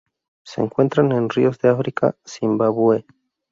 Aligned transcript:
Se 0.43 0.61
encuentran 0.61 1.11
en 1.11 1.29
ríos 1.29 1.59
de 1.59 1.69
África: 1.69 2.15
Zimbabue. 2.25 3.05